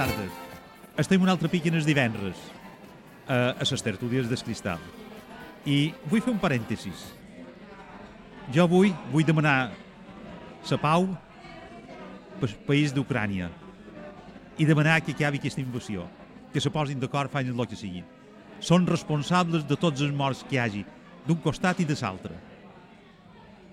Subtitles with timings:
[0.00, 0.32] tardes.
[0.96, 2.38] Estem un altre pic en els divendres
[3.28, 4.80] a, a les tertúlies del Cristal.
[5.68, 7.02] I vull fer un parèntesis.
[8.54, 9.74] Jo avui vull demanar
[10.70, 11.04] la pau
[12.40, 13.50] pel país d'Ucrània
[14.56, 16.08] i demanar que acabi aquesta invasió,
[16.52, 18.08] que se posin d'acord, facin el que siguin.
[18.60, 20.84] Són responsables de tots els morts que hi hagi,
[21.28, 22.40] d'un costat i de l'altre.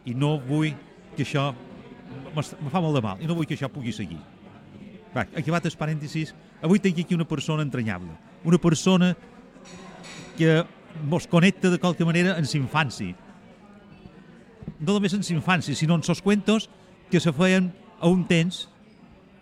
[0.03, 0.75] I no vull
[1.15, 1.53] que això
[2.35, 4.19] me fa molt de mal i no vull que això pugui seguir.
[5.17, 8.13] Va, acabat el parèntesis, avui tinc aquí una persona entranyable,
[8.45, 9.15] una persona
[10.37, 10.59] que
[11.09, 13.15] mos connecta de qualque manera en l'infància.
[14.77, 16.69] No només en l'infància, sinó en els cuentos
[17.09, 18.67] que se feien a un temps,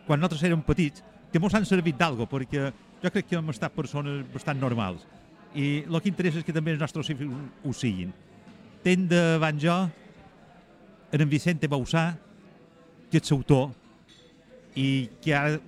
[0.07, 2.69] quan nosaltres érem petits, que mos han servit d'algo, perquè
[3.03, 5.03] jo crec que hem estat persones bastant normals.
[5.55, 8.13] I el que interessa és que també els nostres fills ho siguin.
[8.83, 9.75] Ten davant jo
[11.11, 12.13] en en Vicente Bausà,
[13.11, 13.73] que és autor,
[14.75, 15.59] i que ara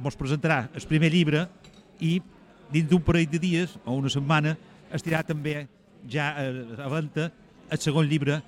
[0.00, 1.46] mos presentarà el primer llibre
[2.00, 2.20] i
[2.72, 4.56] dins d'un parell de dies o una setmana
[4.94, 5.66] estirà també
[6.08, 7.30] ja eh, a venda
[7.70, 8.40] el segon llibre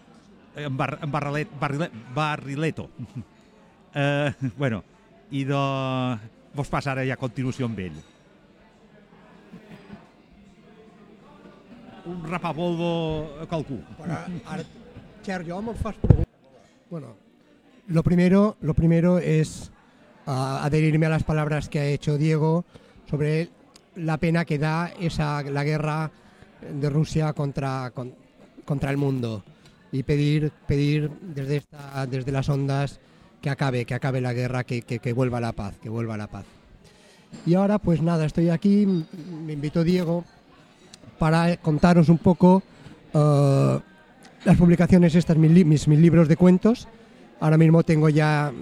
[0.56, 2.90] en, bar, en barrilet, barrilet, Barrileto.
[3.94, 4.82] eh, bueno,
[5.30, 5.60] i de...
[6.52, 7.98] vos passa ara ja a continuació amb ell.
[12.12, 12.90] Un rapapolvo
[13.40, 13.78] a qualcú.
[13.96, 14.64] Para, ara,
[15.22, 16.28] Sergio, me fas preguntas.
[16.90, 17.14] Bueno,
[17.86, 19.71] lo primero, lo primero es
[20.26, 22.64] uh, adherirme a las palabras que ha hecho Diego
[23.08, 23.50] sobre
[23.96, 26.10] la pena que da esa la guerra
[26.62, 28.14] de Rusia contra, con,
[28.64, 29.44] contra el mundo
[29.90, 33.00] y pedir, pedir desde, esta, desde las ondas
[33.40, 36.46] que acabe, que acabe la guerra, que, que, vuelva la paz, que vuelva la paz.
[37.44, 40.24] Y ahora, pues nada, estoy aquí, me invitó Diego
[41.18, 42.62] para contaros un poco
[43.12, 43.78] uh,
[44.44, 46.88] las publicaciones estas, mis, mis, mis, libros de cuentos.
[47.42, 48.52] Ahora mismo tengo ya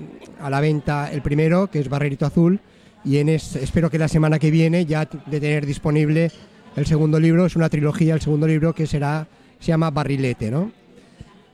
[0.40, 2.60] a la venta el primero, que es Barrerito Azul,
[3.04, 6.32] y espero que la semana que viene ya de tener disponible
[6.76, 9.26] el segundo libro, es una trilogía, el segundo libro que será,
[9.58, 10.72] se llama Barrilete, ¿no?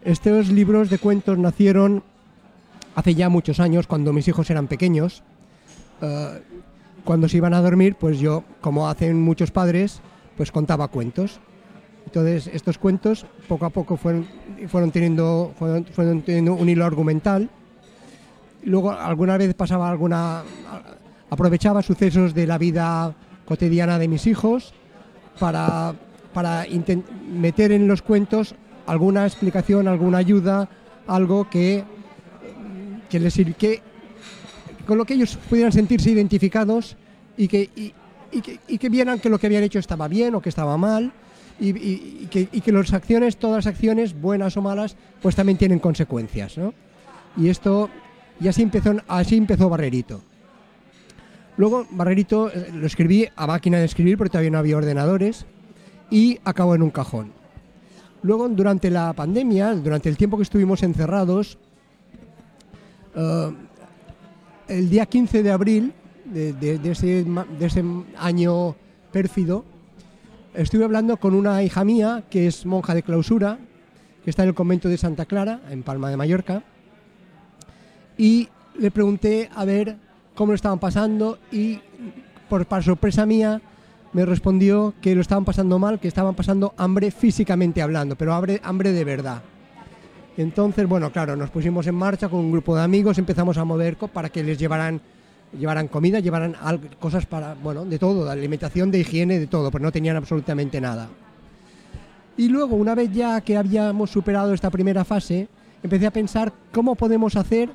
[0.04, 2.04] Estos libros de cuentos nacieron
[2.94, 5.24] hace ya muchos años, cuando mis hijos eran pequeños.
[6.00, 6.38] Uh,
[7.02, 10.00] cuando se iban a dormir, pues yo, como hacen muchos padres,
[10.36, 11.40] pues contaba cuentos.
[12.06, 14.26] Entonces, estos cuentos poco a poco fueron,
[14.92, 17.50] teniendo, un hilo argumental.
[18.62, 20.42] Luego, alguna vez pasaba alguna.
[21.28, 23.14] aprovechaba sucesos de la vida
[23.44, 24.72] cotidiana de mis hijos
[25.38, 25.94] para,
[27.28, 28.54] meter en los cuentos
[28.86, 30.68] alguna explicación, alguna ayuda,
[31.08, 31.84] algo que,
[33.10, 33.82] les que,
[34.86, 36.96] con lo que ellos pudieran sentirse identificados
[37.36, 41.12] y que vieran que lo que habían hecho estaba bien o que estaba mal
[41.58, 45.58] y, y, que, y que las acciones, todas las acciones, buenas o malas, pues también
[45.58, 46.58] tienen consecuencias.
[46.58, 46.74] ¿no?
[47.36, 47.90] Y esto,
[48.40, 50.22] y así empezó, así empezó Barrerito.
[51.56, 55.46] Luego Barrerito lo escribí a máquina de escribir porque todavía no había ordenadores
[56.10, 57.32] y acabó en un cajón.
[58.22, 61.58] Luego, durante la pandemia, durante el tiempo que estuvimos encerrados,
[63.14, 63.52] uh,
[64.68, 65.92] el día 15 de abril
[66.24, 66.50] de,
[66.90, 67.84] ese, de, ese,
[68.18, 68.74] año
[69.12, 69.64] pérfido,
[70.56, 73.58] estuve hablando con una hija mía que es monja de clausura,
[74.24, 76.62] que está en el convento de Santa Clara, en Palma de Mallorca,
[78.18, 79.96] y le pregunté a ver
[80.34, 81.80] cómo lo estaban pasando y,
[82.48, 83.60] por, sorpresa mía,
[84.12, 88.60] me respondió que lo estaban pasando mal, que estaban pasando hambre físicamente hablando, pero hambre,
[88.64, 89.42] hambre de verdad.
[90.36, 93.96] Entonces, bueno, claro, nos pusimos en marcha con un grupo de amigos, empezamos a mover
[93.96, 95.00] para que les llevaran,
[95.58, 96.56] llevaran comida, llevaran
[96.98, 100.80] cosas para, bueno, de todo, de alimentación, de higiene, de todo, pero no tenían absolutamente
[100.80, 101.08] nada.
[102.36, 105.48] Y luego, una vez ya que habíamos superado esta primera fase,
[105.82, 107.70] empecé a pensar cómo podemos hacer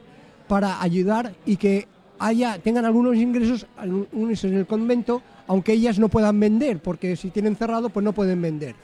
[0.47, 1.87] para ayudar y que
[2.19, 7.31] haya, tengan algunos ingresos algunos en el convento, aunque ellas no puedan vender, porque si
[7.31, 8.75] tienen cerrado, pues no pueden vender.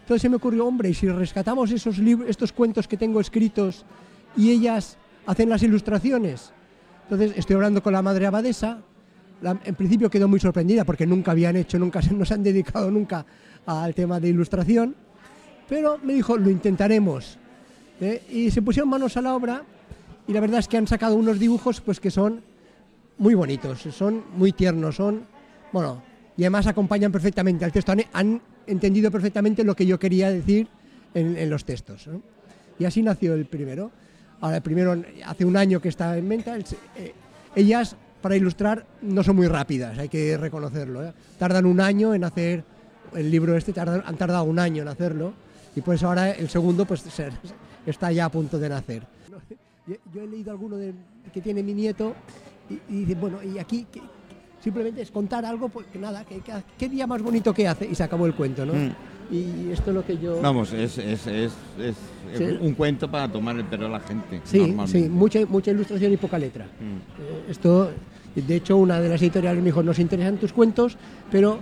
[0.00, 3.84] Entonces se me ocurrió, hombre, y si rescatamos esos libros, estos cuentos que tengo escritos
[4.36, 4.96] y ellas
[5.26, 6.52] hacen las ilustraciones.
[7.04, 8.78] Entonces estoy hablando con la madre abadesa,
[9.64, 13.26] en principio quedó muy sorprendida porque nunca habían hecho, nunca se nos han dedicado nunca
[13.66, 14.94] al tema de ilustración,
[15.68, 17.38] pero me dijo, lo intentaremos.
[18.00, 18.22] ¿eh?
[18.30, 19.62] Y se pusieron manos a la obra
[20.26, 22.42] y la verdad es que han sacado unos dibujos pues que son
[23.18, 25.22] muy bonitos, son muy tiernos, son,
[25.72, 26.02] bueno,
[26.36, 30.68] y además acompañan perfectamente al texto, han, entendido perfectamente lo que yo quería decir
[31.14, 32.06] en, los textos.
[32.06, 32.22] ¿no?
[32.78, 33.90] Y así nació el primero.
[34.42, 37.14] Ahora, primero hace un año que está en venta, eh,
[37.54, 41.04] ellas para ilustrar no son muy rápidas, hay que reconocerlo.
[41.06, 41.12] ¿eh?
[41.38, 42.64] Tardan un año en hacer
[43.14, 45.32] el libro este, han tardado un año en hacerlo,
[45.76, 47.04] y pues ahora el segundo pues
[47.86, 49.06] está ya a punto de nacer.
[50.12, 50.92] Yo, he leído alguno de,
[51.32, 52.14] que tiene mi nieto
[52.68, 53.86] y, y dice, bueno, ¿y aquí
[54.62, 57.94] simplemente es contar algo, pues nada, que, que- qué día más bonito que hace y
[57.94, 58.74] se acabó el cuento, ¿no?
[58.74, 58.92] Mm.
[59.30, 60.40] Y esto es lo que yo...
[60.42, 61.94] Vamos, es, es, es, es
[62.36, 62.44] Sí.
[62.60, 64.40] un cuento para tomar el pelo a la gente.
[64.44, 66.64] sí, sí, mucha, mucha ilustración y poca letra.
[66.64, 67.20] Mm.
[67.20, 67.90] Eh, Esto,
[68.34, 70.96] de hecho, una de las editoriales me dijo, nos interesan tus cuentos,
[71.30, 71.58] pero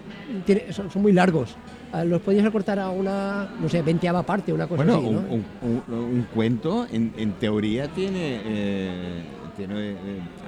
[0.47, 1.57] tiene- son, son muy largos.
[1.93, 5.15] Ah, Los podías acortar a una, no sé, veinteava parte, una cosa Bueno, así, un,
[5.15, 5.21] ¿no?
[5.23, 9.23] un- un- un cuento en, en teoría tiene, eh,
[9.67, 9.97] tiene eh,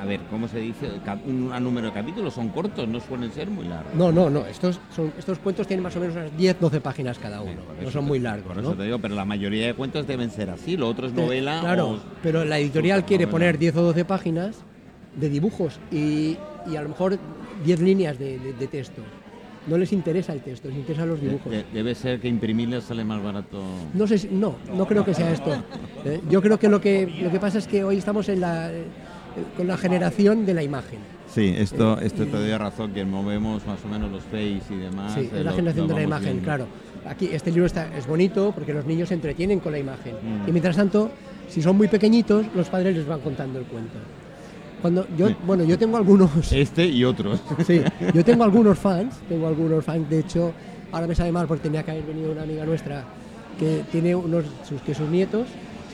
[0.01, 0.89] a ver, ¿cómo se dice?
[1.27, 3.95] Un, un número de capítulos son cortos, no suelen ser muy largos.
[3.95, 4.47] No, no, no.
[4.47, 7.61] Estos, son, estos cuentos tienen más o menos unas 10, 12 páginas cada uno.
[7.83, 8.63] No son te- muy largos, Por ¿no?
[8.71, 11.17] eso te digo, pero la mayoría de cuentos deben ser así, lo otro es Eh,
[11.17, 11.61] novela.
[11.61, 14.57] Claro, o- pero la editorial quiere poner 10 o 12 páginas
[15.17, 17.19] de dibujos y, y a lo mejor
[17.65, 19.03] 10 líneas de, de- de texto.
[19.67, 21.51] No les interesa el texto, les interesan los dibujos.
[21.53, 23.63] de- debe ser que imprimirles sale más barato.
[23.95, 25.53] No sé, si- no, no creo que sea esto.
[26.05, 28.73] Eh, Yo creo que lo que lo que pasa es que hoy estamos en la
[28.73, 28.85] eh,
[29.57, 30.99] con la generación de la imagen.
[31.33, 34.77] Sí, esto, Eh, esto te doy razón, que movemos más o menos los face y
[34.77, 35.15] demás.
[35.15, 36.43] Sí, eh, es la lo- generación lo de la imagen, viendo.
[36.45, 36.67] claro.
[37.07, 40.15] Aquí este libro está, es bonito porque los niños se entretienen con la imagen.
[40.15, 40.49] Mm.
[40.49, 41.11] Y mientras tanto,
[41.49, 43.95] si son muy pequeñitos, los padres les van contando el cuento.
[44.83, 47.41] Cuando yo, bueno, yo tengo algunos, Este y otros.
[47.67, 47.81] sí,
[48.13, 50.53] yo tengo algunos fans, tengo algunos fans, de hecho,
[50.91, 53.05] ahora me sabe mal porque tenía que haber venido una amiga nuestra
[53.59, 55.47] que tiene unos, sus, que sus nietos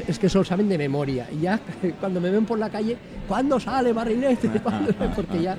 [0.06, 1.26] es que solo saben de memoria.
[1.30, 1.60] Y ya
[2.00, 2.96] cuando me ven por la calle,
[3.28, 4.48] ¿cuándo sale barrilete?
[5.16, 5.56] Porque ya,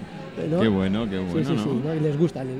[0.50, 0.62] ¿no?
[0.62, 1.90] Qué bueno, qué bueno, sí, sí, sí, ¿no?
[1.90, 1.96] ¿no?
[1.96, 2.56] y les gusta, les-.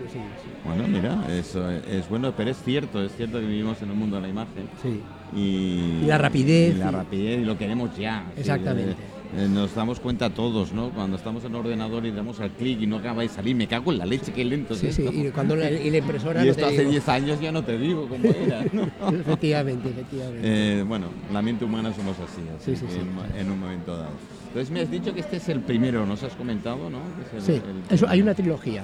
[0.66, 3.96] Bueno, mira, eso es, es bueno, pero es cierto, es cierto que vivimos en el
[3.96, 4.68] mundo de la imagen.
[4.84, 5.02] sí.
[5.32, 8.26] Y, Y la rapidez y la rapidez y lo queremos ya.
[8.36, 8.96] Exactamente.
[9.38, 10.90] Eh, nos damos cuenta todos, ¿no?
[10.90, 13.68] Cuando estamos en el ordenador y damos al clic y no acaba de salir, me
[13.68, 16.46] cago en la leche, qué lento Sí, sí, y cuando la, y la impresora Y
[16.46, 16.92] no esto hace digo.
[16.92, 18.84] 10 años ya no te digo cómo era, ¿no?
[19.20, 20.42] Efectivamente, efectivamente.
[20.44, 23.00] Eh, bueno, la mente humana somos así, así Sí, sí,
[23.38, 24.12] en, un momento dado.
[24.48, 27.00] Entonces me has dicho que este es el primero, ¿nos has comentado, no?
[27.38, 28.84] Es el- sí, el- eso, hay una trilogía.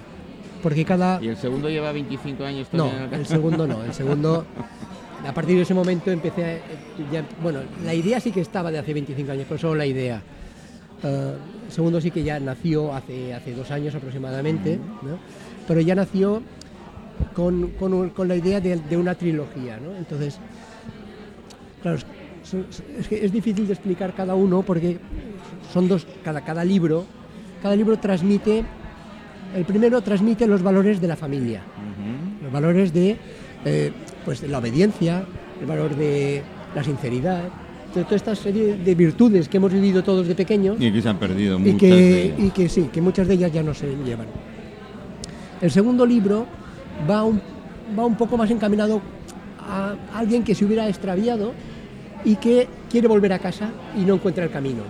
[0.62, 1.22] Porque cada.
[1.24, 3.84] Y el segundo lleva 25 años No, todavía en el el segundo no.
[3.84, 4.46] El segundo.
[5.28, 7.12] A partir de ese momento empecé a.
[7.12, 10.22] ya- bueno, la idea sí que estaba de hace 25 años, pero solo la idea.
[11.07, 15.18] El segundo sí que ya nació hace, hace dos años aproximadamente, ¿no?
[15.68, 16.42] pero ya nació
[17.34, 19.78] con, con un- con la idea de, de una trilogía.
[19.78, 19.96] ¿no?
[19.96, 20.38] Entonces,
[21.81, 21.98] claro,
[23.12, 24.98] es, difícil de explicar cada uno porque
[25.74, 27.06] son dos, cada, cada libro,
[27.62, 28.63] cada libro transmite,
[29.56, 31.62] el primero transmite los valores de la familia
[32.44, 33.18] los valores de
[33.66, 33.92] eh,
[34.24, 35.25] pues de la obediencia,
[35.60, 36.44] el valor de
[36.75, 37.44] la sinceridad,
[37.96, 41.10] de toda esta serie de virtudes que hemos vivido todos de pequeños Y aquí se
[41.10, 42.40] han perdido y muchas que, de ellas.
[42.40, 44.28] y que sí, que muchas de ellas ya no se llevan.
[45.62, 46.46] El segundo libro
[47.10, 47.42] va un,
[47.98, 49.02] va un poco más encaminado
[49.60, 51.54] a alguien que se hubiera extraviado
[52.24, 54.84] y que quiere volver a casa y no encuentra el camino.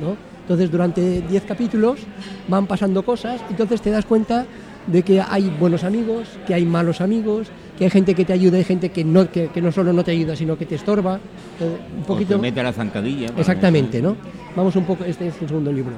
[0.00, 0.16] ¿no?
[0.42, 2.00] Entonces, durante 10 capítulos
[2.48, 4.46] van pasando cosas y entonces te das cuenta
[4.86, 7.48] de que hay buenos amigos, que hay malos amigos,
[7.80, 10.04] que hay gente que te ayuda y gente que no, que, que no solo no
[10.04, 11.16] te ayuda, sino que te estorba.
[11.58, 12.34] Eh, un O poquito...
[12.36, 13.28] te mete a la zancadilla.
[13.38, 14.16] Exactamente, ¿no?
[14.54, 15.94] Vamos un poco, este es el segundo libro.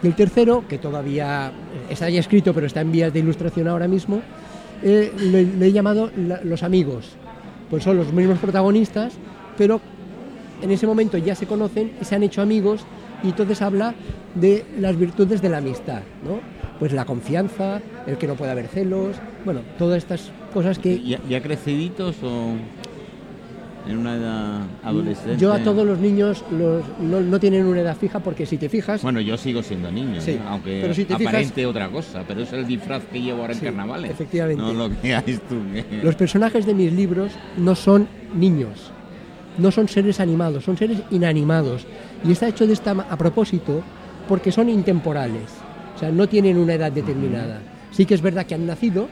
[0.00, 1.50] Y el tercero, que todavía
[1.90, 4.20] está ya escrito, pero está en vías de ilustración ahora mismo,
[4.84, 7.16] eh, le, le he llamado la- Los Amigos.
[7.68, 9.14] Pues son los mismos protagonistas,
[9.58, 9.80] pero
[10.62, 12.82] en ese momento ya se conocen y se han hecho amigos,
[13.24, 13.92] y entonces habla
[14.36, 16.38] de las virtudes de la amistad, ¿no?
[16.78, 21.18] Pues la confianza, el que no puede haber celos, bueno, todas estas cosas que ¿Ya,
[21.28, 22.52] ya creciditos o
[23.86, 25.36] en una edad adolescente?
[25.36, 28.68] yo a todos los niños los- no, no tienen una edad fija, porque si te
[28.70, 30.40] fijas, Bueno, yo sigo siendo niño, Sí, ¿eh?
[30.48, 33.52] aunque pero si te fijas- aparente otra cosa, pero es el disfraz que llevo ahora
[33.54, 34.10] Sí, en carnavales.
[34.10, 34.62] efectivamente.
[34.62, 35.56] No lo que tú.
[35.74, 38.90] que- Los personajes de mis libros no son niños,
[39.58, 41.86] no son seres animados, son seres inanimados.
[42.24, 43.82] Y está hecho de esta a propósito
[44.28, 45.50] porque son intemporales,
[45.94, 47.60] o sea, no tienen una edad determinada.
[47.90, 49.08] Sí que es verdad que han nacido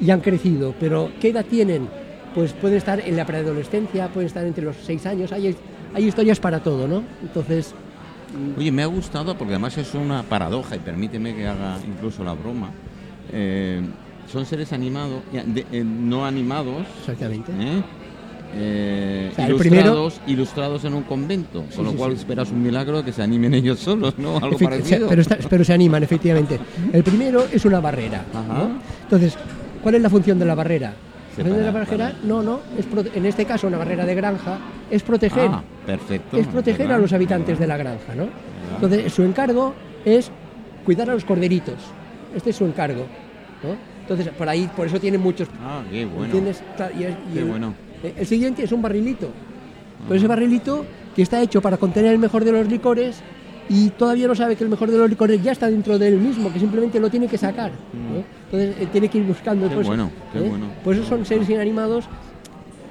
[0.00, 1.88] y han crecido, pero ¿qué edad tienen?
[2.34, 5.56] Pues pueden estar en la preadolescencia, pueden estar entre los seis años, hay,
[5.94, 7.02] hay historias para todo, ¿no?
[7.22, 7.74] Entonces,
[8.58, 12.34] Oye, me ha gustado porque además es una paradoja y permíteme que haga incluso la
[12.34, 12.70] broma.
[13.32, 13.80] Eh,
[14.30, 17.52] son seres animados, de- eh, no animados, exactamente.
[17.52, 17.82] ¿eh?
[18.54, 22.18] Eh, O sea, el ilustrados, ilustrados en un convento, Sí, con lo sí, cual sí.
[22.18, 24.36] esperas un milagro que se animen ellos solos, ¿no?
[24.36, 25.08] Algo Efecti- parecido.
[25.08, 26.58] pero, está- pero se animan, efectivamente.
[26.92, 28.24] El primero es una barrera.
[29.04, 29.36] Entonces,
[29.86, 30.88] ¿cuál es la función de la barrera?
[31.36, 34.58] La función de la barrera, no, no, es en este caso una barrera de granja,
[34.90, 36.36] es proteger, Ah, perfecto.
[36.36, 38.24] es proteger a los habitantes de la granja, ¿no?
[38.74, 39.74] Entonces, su encargo
[40.04, 40.32] es
[40.84, 41.76] cuidar a los corderitos.
[42.34, 43.06] Este es su encargo,
[43.62, 43.76] ¿no?
[44.00, 46.24] Entonces, por ahí, por eso tienen muchos Ah, qué bueno.
[46.24, 46.64] ¿Entiendes?
[46.76, 47.74] Claro, y es- y Qué el, bueno.
[48.02, 49.28] eh, el siguiente es un barrilito.
[50.08, 53.20] Pero ese barrilito que está hecho para contener el mejor de los licores
[53.68, 56.18] y todavía no sabe que el mejor de los licores ya está dentro de él
[56.18, 57.72] mismo, que simplemente lo tiene que sacar.
[57.92, 58.22] ¿no?
[58.44, 59.68] Entonces eh, tiene que ir buscando.
[59.68, 60.48] Qué pues, bueno, qué ¿eh?
[60.48, 60.66] bueno.
[60.84, 62.04] Pues esos son seres inanimados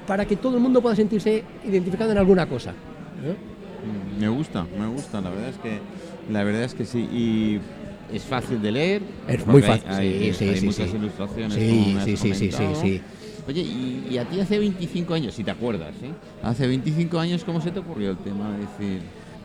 [0.08, 2.72] para que todo el mundo pueda sentirse identificado en alguna cosa.
[2.72, 3.36] ¿eh?
[4.18, 5.80] Mm, Me gusta, me gusta, la verdad es que
[6.32, 7.60] la verdad es que sí y
[8.14, 9.02] es fácil de leer.
[9.28, 10.98] Es muy hay- fácil, Hay, sí, sí, hay sí, muchas sí.
[10.98, 11.54] ilustraciones.
[11.54, 12.52] Sí, sí, sí,
[12.82, 13.02] sí.
[13.48, 16.10] Oye, y, y a ti hace 25 años, si te acuerdas, ¿eh?
[16.42, 19.02] Hace 25 años, ¿cómo se te ocurrió el tema de decir,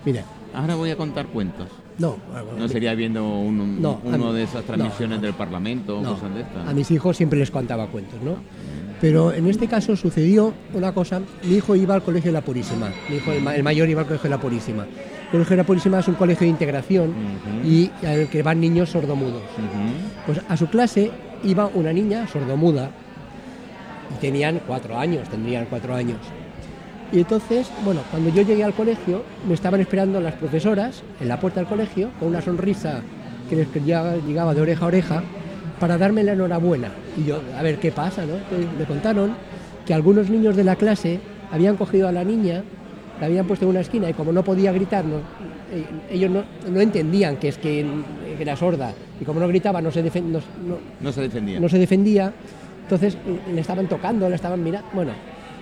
[0.06, 1.68] Mira, ahora voy a contar cuentos?
[1.98, 5.22] no, bueno, ¿No sería viendo un- No, uno mí- de esas transmisiones no.
[5.22, 6.66] del Parlamento o cosas de estas?
[6.68, 8.36] a mis hijos siempre les contaba cuentos, ¿no?
[9.00, 12.88] Pero en este caso sucedió una cosa, mi hijo iba al colegio de la Purísima,
[13.08, 14.84] mi hijo el, ma- el mayor iba al colegio de la Purísima.
[14.84, 17.14] El colegio de la Purísima es un colegio de integración
[17.64, 19.42] y al que van niños sordomudos.
[20.26, 21.10] Pues a su clase
[21.44, 22.90] iba una niña sordomuda
[24.14, 26.18] y tenían cuatro años, tendrían cuatro años.
[27.12, 31.40] Y entonces, bueno, cuando yo llegué al colegio, me estaban esperando las profesoras en la
[31.40, 33.00] puerta del colegio con una sonrisa
[33.48, 35.22] que les llegaba, de oreja a oreja
[35.80, 36.88] para darme la enhorabuena.
[37.18, 38.34] Y yo, a ver qué pasa, ¿no?
[38.34, 39.32] Entonces, me contaron
[39.84, 41.18] que algunos niños de la clase
[41.50, 42.62] habían cogido a la niña,
[43.18, 45.16] la habían puesto en una esquina y como no podía gritar, no-
[45.72, 47.84] eh, ellos no, no entendían que es que,
[48.38, 50.40] era sorda y como no gritaba no se, no-
[51.00, 51.60] no- se defendía.
[51.60, 52.32] no se defendía,
[52.84, 53.16] entonces
[53.52, 54.88] le estaban tocando, le estaban mirando.
[54.94, 55.12] Bueno,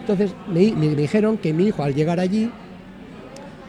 [0.09, 2.51] entonces me, me dijeron que mi hijo al llegar allí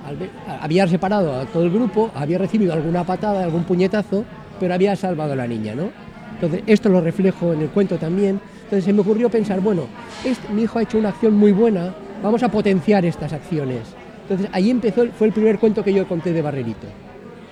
[0.06, 0.18] al
[0.62, 4.24] había separado a todo el grupo, había recibido alguna patada, algún puñetazo,
[4.60, 5.90] pero había salvado a la niña, ¿no?
[6.36, 8.40] Entonces esto lo reflejo en el cuento también.
[8.64, 9.84] Entonces se me ocurrió pensar, bueno,
[10.24, 11.94] este- mi hijo ha hecho una acción muy buena,
[12.24, 13.82] vamos a potenciar estas acciones.
[14.24, 16.88] Entonces ahí empezó, fue el primer cuento que yo conté de Barrerito.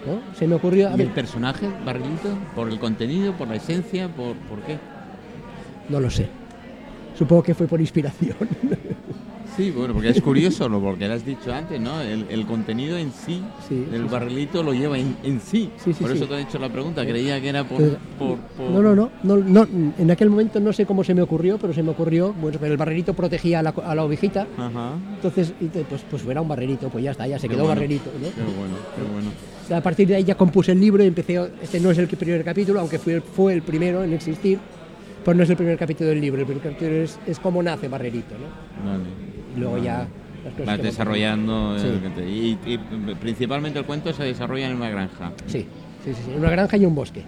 [0.05, 0.21] ¿no?
[0.37, 2.29] Se me ocurrió, a ¿Y ver, el personaje, Barrilito?
[2.55, 4.77] ¿Por el contenido, por la esencia, por, por qué?
[5.89, 6.27] no lo sé.
[7.17, 8.35] Supongo que fue por inspiración.
[9.55, 11.99] Sí, bueno, porque es curioso, lo porque lo has dicho antes, ¿no?
[11.99, 14.13] El, el contenido en sí, Sí, del sí, sí.
[14.13, 15.71] barrilito lo lleva en, en sí.
[15.99, 17.79] Por eso te he hecho la pregunta, creía que era por...
[17.79, 21.15] Pero- por- por- No, no, no, no, no, En aquel momento no sé cómo se
[21.15, 22.35] me ocurrió, pero se me ocurrió.
[22.39, 24.45] Bueno, pero el barrerito protegía a la, a la ovejita.
[24.59, 24.91] Ajá.
[25.15, 25.51] Entonces,
[25.89, 28.11] pues, pues era un barrerito, pues ya está, ya se Qué quedó bueno, barrerito.
[28.13, 28.27] ¿no?
[28.29, 29.75] Qué bueno, qué bueno.
[29.75, 31.49] A partir de ahí ya compuse el libro y empecé.
[31.63, 34.59] Este no es el primer capítulo, aunque fue, fue el primero en existir,
[35.27, 36.39] pues no es el primer capítulo del libro.
[36.39, 38.89] El primer capítulo es, es cómo nace Barrerito, ¿no?
[38.89, 39.03] Vale.
[39.53, 40.07] Y luego ya
[40.45, 41.77] las cosas Vas desarrollando...
[41.77, 41.99] Sí.
[42.01, 42.77] que te- y, y
[43.15, 45.33] principalmente el cuento se desarrolla en una granja.
[45.47, 45.67] Sí,
[46.05, 47.23] sí, sí, sí, en una granja y un bosque.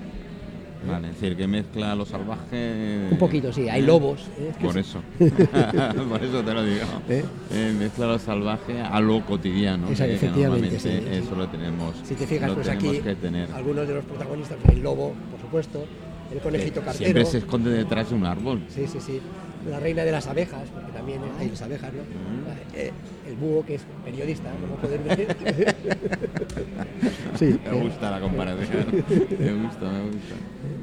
[0.89, 3.09] Vale, es decir, que mezcla lo salvaje...
[3.11, 3.85] Un poquito, sí, hay ¿eh?
[3.85, 4.27] lobos.
[4.39, 4.53] ¿eh?
[4.61, 4.79] Por sí.
[4.79, 5.01] eso.
[6.09, 6.85] Por eso te lo digo.
[7.09, 7.25] ¿Eh?
[7.51, 9.89] Eh, mezcla lo salvaje a lo cotidiano.
[9.89, 11.21] Esa- que efectivamente, normalmente sí, sí.
[11.27, 11.95] Eso lo tenemos.
[12.05, 13.51] Si te fijas, pues aquí tener.
[13.51, 15.85] algunos de los protagonistas, el lobo, por supuesto,
[16.31, 16.97] el conejito cartero.
[16.97, 18.63] Siempre se esconde detrás de un árbol.
[18.69, 19.21] Sí, sí, sí.
[19.69, 21.99] La reina de las abejas, porque también hay las abejas, ¿no?
[22.73, 22.91] Eh,
[23.27, 25.35] el búho, que es periodista, como pueden ver.
[27.37, 28.85] sí, Me gusta la comparación.
[29.39, 30.35] me gusta, me gusta.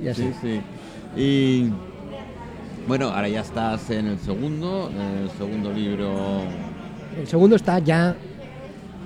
[0.02, 0.22] Y así.
[0.22, 0.60] Sí, sí.
[1.16, 1.70] Y
[2.86, 6.42] bueno, ahora ya estás en el segundo, el segundo libro
[7.18, 8.14] El segundo está ya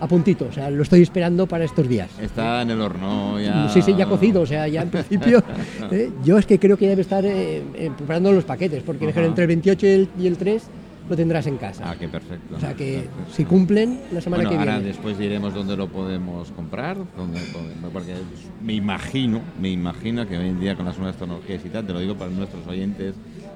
[0.00, 2.09] a puntito, o sea, lo estoy esperando para estos días.
[2.21, 3.69] está en el horno ya.
[3.69, 5.42] Sí, sí, ya cocido, o sea, ya en principio.
[5.90, 9.23] eh, yo es que creo que debe estar eh, eh, preparando los paquetes, porque Ajá.
[9.25, 10.62] entre el 28 y el, y el 3
[11.09, 11.83] lo tendrás en casa.
[11.90, 12.54] Ah, qué perfecto.
[12.57, 13.33] o sea que Perfecto.
[13.35, 14.88] si cumplen la semana Bueno, que ahora viene.
[14.88, 17.40] después diremos dónde lo podemos comprar, dónde
[17.92, 18.14] porque
[18.62, 21.92] me imagino, me imagino que hoy en día con las nuevas tecnologías y tal, te
[21.92, 23.14] lo digo para nuestros oyentes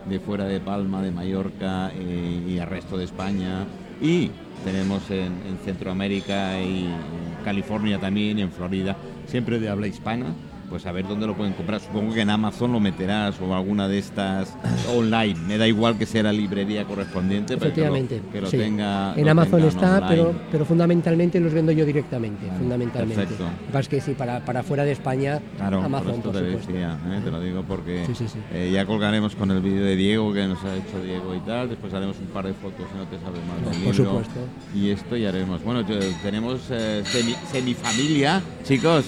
[0.09, 3.65] de fuera de Palma, de Mallorca eh, y el resto de España
[4.01, 4.31] y
[4.65, 8.97] tenemos en, en Centroamérica y en California también y en Florida,
[9.27, 10.35] siempre de habla hispana.
[10.71, 11.81] Pues a ver dónde lo pueden comprar.
[11.81, 14.57] Supongo que en Amazon lo meterás o alguna de estas
[14.97, 15.35] online.
[15.47, 18.23] Me da igual que sea la librería correspondiente, pero que lo- Efectivamente.
[18.33, 18.57] que lo, sí.
[18.57, 19.15] tenga.
[19.15, 22.47] en lo Amazon está, pero, pero fundamentalmente los vendo yo directamente.
[22.59, 23.15] fundamentalmente.
[23.27, 23.45] perfecto.
[23.45, 26.39] Que pasa es que sí, para, para fuera de España, Claro, Amazon, por por, te
[26.51, 26.73] supuesto.
[26.73, 27.21] decía, ¿eh?
[27.25, 28.39] te lo digo porque Sí, sí, sí.
[28.53, 31.69] eh, ya colgaremos con el vídeo de Diego que nos ha hecho Diego y tal,
[31.69, 34.11] después haremos un par de fotos si no te sabes más del Por libro.
[34.11, 34.41] supuesto.
[34.75, 35.63] Y esto ya haremos.
[35.63, 35.85] Bueno,
[36.23, 39.05] tenemos eh, semi, semifamilia, chicos.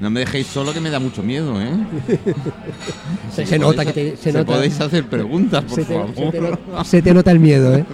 [0.00, 1.70] No me dejéis solo que me da mucho miedo, ¿eh?
[3.32, 4.52] Se, nota que te, se se nota.
[4.52, 6.14] podéis hacer preguntas, por se te, favor.
[6.14, 7.84] se te no- se te nota el miedo, ¿eh?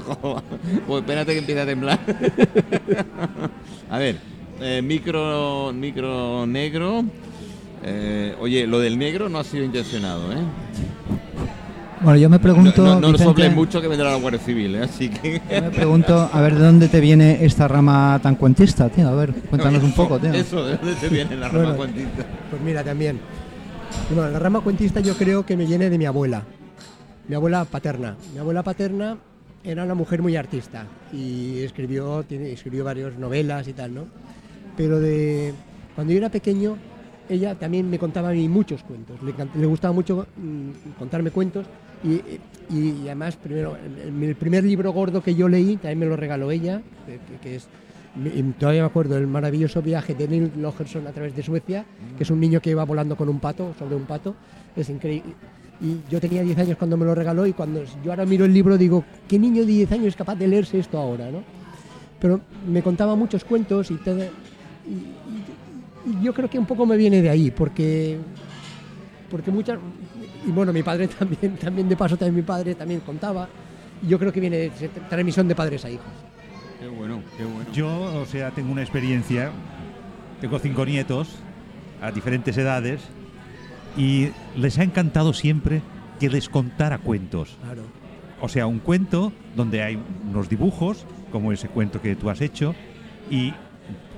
[0.86, 1.98] pues espérate que empiece a temblar.
[3.90, 4.16] a ver,
[4.60, 7.04] eh, micro, micro negro.
[7.82, 10.36] Eh, oye, lo del negro no ha sido intencionado, ¿eh?
[12.00, 14.82] Bueno, yo me pregunto, no no, no Vicente, mucho que vendrá la Guardia Civil, ¿eh?
[14.84, 15.40] así que...
[15.50, 19.08] yo me pregunto, a ver, ¿de dónde te viene esta rama tan cuentista, tío?
[19.08, 20.32] A ver, cuéntanos un poco, tío.
[20.32, 21.76] Eso, ¿de dónde te viene la rama Bueno.
[21.76, 22.24] cuantista?
[22.48, 23.20] Pues mira, también.
[24.14, 26.42] Bueno, la rama cuentista yo creo que me viene de mi abuela,
[27.28, 28.16] mi abuela paterna.
[28.32, 29.18] Mi abuela paterna
[29.62, 34.04] era una mujer muy artista y escribió, tiene, escribió varias novelas y tal, ¿no?
[34.76, 35.52] pero de
[35.94, 36.76] cuando yo era pequeño,
[37.28, 39.18] ella también me contaba a mí muchos cuentos.
[39.22, 41.66] Le gustaba mucho mm, contarme cuentos
[42.02, 46.50] y, y- además, primero, el, primer libro gordo que yo leí también me lo regaló
[46.50, 46.82] ella,
[47.42, 47.68] que, es,
[48.58, 51.84] todavía me acuerdo, el maravilloso viaje de Neil Logerson a través de Suecia,
[52.16, 54.34] que es un niño que iba volando con un pato, sobre un pato,
[54.76, 55.34] es increíble.
[55.82, 58.52] Y yo tenía 10 años cuando me lo regaló y cuando yo ahora miro el
[58.52, 61.30] libro digo, ¿qué niño de 10 años es capaz de leerse esto ahora?
[61.30, 61.42] ¿no?
[62.20, 64.22] Pero me contaba muchos cuentos y todo.
[66.06, 68.18] Y yo creo que un poco me viene de ahí, porque,
[69.30, 69.78] porque muchas.
[70.46, 73.48] Y bueno, mi padre también, también de paso, también mi padre también contaba.
[74.02, 74.70] Y yo creo que viene de
[75.08, 76.06] transmisión de padres a hijos.
[76.78, 77.70] Qué bueno, qué bueno.
[77.72, 77.88] Yo,
[78.20, 79.50] o sea, tengo una experiencia.
[80.40, 81.36] Tengo cinco nietos
[82.00, 83.02] a diferentes edades
[83.96, 85.82] y les ha encantado siempre
[86.18, 87.58] que les contara cuentos.
[87.62, 87.82] Claro.
[88.40, 89.98] O sea, un cuento donde hay
[90.30, 92.74] unos dibujos, como ese cuento que tú has hecho,
[93.30, 93.52] y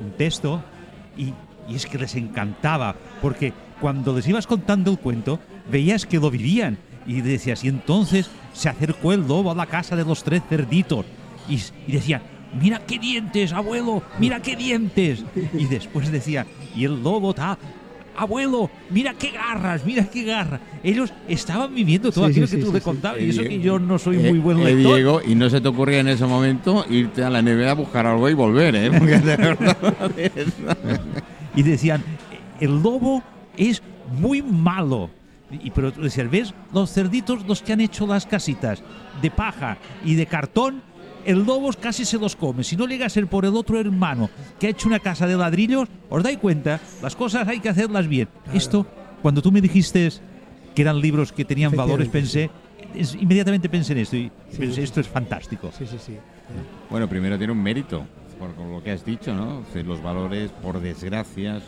[0.00, 0.62] un texto,
[1.16, 1.34] y,
[1.68, 3.52] y es que les encantaba, porque
[3.82, 5.38] cuando les ibas contando el cuento,
[5.70, 9.96] veías que lo vivían, y decías, y entonces se acercó el lobo a la casa
[9.96, 11.04] de los tres cerditos,
[11.48, 11.56] y,
[11.88, 12.22] y decían,
[12.58, 17.58] mira qué dientes, abuelo, mira qué dientes, y después decían, y el lobo está...
[18.14, 20.60] Abuelo, mira qué garras, mira qué garras.
[20.84, 23.18] Ellos estaban viviendo todo Sí, aquello sí, que sí, tú sí, le contabas.
[23.18, 24.94] Eh, Y eso que Diego, yo no soy Eh, muy buen eh, lector.
[24.96, 28.06] Diego, y no se te ocurría en ese momento irte a la NBA a buscar
[28.06, 28.90] algo y volver, ¿eh?
[28.90, 29.76] Porque de verdad.
[31.56, 32.02] Y decían,
[32.60, 33.22] el lobo
[33.56, 33.82] es
[34.18, 35.10] muy malo.
[35.50, 36.54] Y pero decías, ¿ves?
[36.72, 38.82] Los cerditos, los que han hecho las casitas
[39.20, 40.82] de paja y de cartón,
[41.26, 42.64] el lobo casi se los come.
[42.64, 45.36] Si no llega a ser por el otro hermano que ha hecho una casa de
[45.36, 48.28] ladrillos, os dais cuenta, las cosas hay que hacerlas bien.
[48.54, 48.86] Esto,
[49.20, 50.08] cuando tú me dijiste
[50.74, 52.50] que eran libros que tenían valores, pensé,
[52.94, 55.70] es- inmediatamente pensé en esto y Sí, pensé, sí, esto es fantástico.
[55.78, 56.16] Sí, sí, sí.
[56.90, 58.06] Bueno, primero tiene un mérito,
[58.38, 59.62] por lo que has dicho, ¿no?
[59.72, 61.60] Que los valores, por desgracia,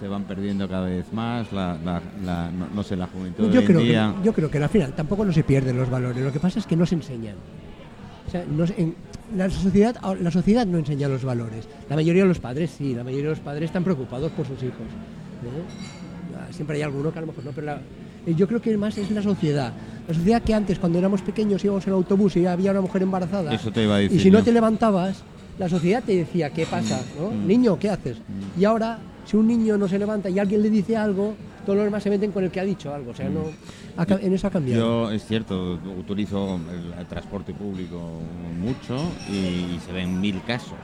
[0.00, 1.52] se van perdiendo cada vez más.
[1.52, 3.86] La, la- la- no, no sé, la juventud Yo hoy creo, en
[4.20, 6.58] que, yo creo que al final tampoco no se pierden los valores, lo que pasa
[6.58, 7.36] es que no se enseñan.
[8.26, 8.94] O sea, no se- en-
[9.36, 11.66] la, sociedad, la sociedad no enseña los valores.
[11.88, 14.62] La mayoría de los padres sí, la mayoría de los padres están preocupados por sus
[14.62, 14.86] hijos.
[16.36, 17.72] Ah, Siempre hay alguno que a lo mejor no, pero
[18.26, 19.72] eh, yo creo que más es la sociedad.
[20.08, 23.54] La sociedad que antes, cuando éramos pequeños, íbamos en autobús y había una mujer embarazada.
[23.54, 25.22] Eso te iba a decir Y si no te levantabas,
[25.58, 27.00] la sociedad te decía, ¿qué pasa?
[27.18, 27.30] ¿no?
[27.30, 27.46] Mm.
[27.46, 28.16] Niño, ¿qué haces?
[28.58, 31.84] Y ahora, si un niño no se levanta y alguien le dice algo, todos los
[31.84, 33.12] demás se meten con el que ha dicho algo.
[33.12, 33.44] O sea, no,
[33.96, 35.06] ha ca- en eso ha cambiado.
[35.06, 36.58] Yo, es cierto, utilizo
[36.98, 38.00] el, transporte público
[38.60, 38.96] mucho
[39.30, 40.74] y, se ven mil casos.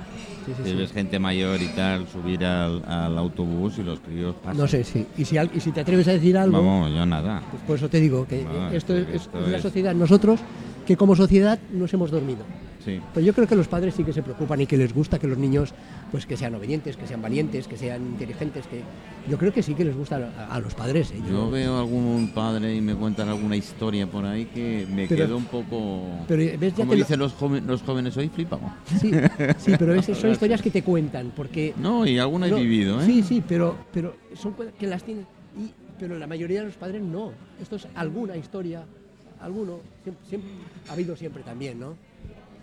[0.47, 0.77] Sí, sí, Que sí.
[0.77, 4.57] ves gente mayor y tal subir al, al autobús y los críos pasan.
[4.57, 5.05] No sé, sí.
[5.17, 7.43] Y si, al- y si te atreves a decir algo, Vamos, yo nada.
[7.51, 9.95] pues por eso te digo que esto, es, porque es esto la sociedad.
[9.95, 10.41] Nosotros,
[10.87, 12.45] que como sociedad nos hemos dormido.
[12.85, 13.01] Sí.
[13.13, 15.27] Pero yo creo que los padres sí que se preocupan y que les gusta que
[15.27, 15.75] los niños
[16.11, 18.83] pues que sean obedientes, que sean valientes, que sean inteligentes, que
[19.29, 21.11] yo creo que sí que les gusta a, a los padres.
[21.11, 21.21] ¿eh?
[21.29, 25.37] Yo veo algún padre y me cuentan alguna historia por ahí que me Pero- quedo
[25.37, 26.07] un poco...
[26.29, 26.73] pero, ¿ves?
[26.73, 28.73] Ya Como lo- dicen los, joven- los jóvenes hoy, flipamos.
[29.01, 29.11] Sí,
[29.59, 31.75] sí, pero es- son historias que te cuentan, porque...
[31.77, 33.05] No, y alguna he vivido, ¿eh?
[33.07, 35.27] Sí, sí, pero, pero son que las tienen...
[35.59, 37.33] y- pero la mayoría de los padres no.
[37.61, 38.85] Esto es alguna historia,
[39.41, 40.51] alguno, siempre, siempre-
[40.89, 41.97] ha habido siempre también, ¿no?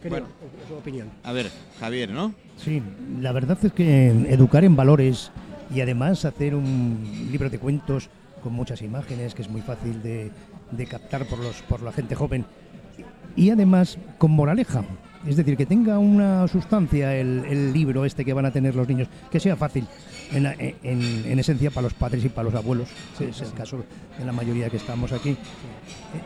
[0.09, 0.27] Creo, Bueno.
[0.61, 1.07] es su opinión.
[1.23, 2.33] A ver, Javier, ¿no?
[2.57, 2.81] Sí,
[3.21, 5.31] la verdad es que educar en valores
[5.73, 8.09] y además hacer un libro de cuentos
[8.43, 10.31] con muchas imágenes, que es muy fácil de,
[10.71, 12.45] de captar por, los, por la gente joven,
[13.35, 14.83] y además con moraleja.
[15.27, 18.87] Es decir, que tenga una sustancia el, el libro este que van a tener los
[18.87, 19.87] niños, que sea fácil
[20.35, 22.87] en, la- en- en esencia para los padres y para los abuelos.
[23.19, 23.83] es el caso
[24.19, 25.29] de la mayoría que estamos aquí.
[25.31, 25.37] Eh,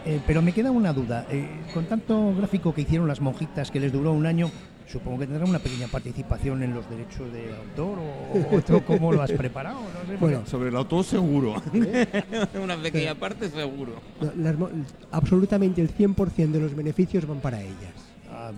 [0.06, 1.26] eh, pero me queda una duda.
[1.30, 4.50] eh, con tanto gráfico que hicieron las monjitas que les duró un año,
[4.88, 9.22] supongo que tendrán una pequeña participación en los derechos de autor o, o cómo lo
[9.22, 9.80] has preparado.
[9.82, 11.62] No sé, Bueno, Sobre el autor seguro.
[12.64, 13.94] Una pequeña parte seguro.
[14.22, 14.70] no, las mo-
[15.12, 17.94] absolutamente el 100% de los beneficios van para ellas.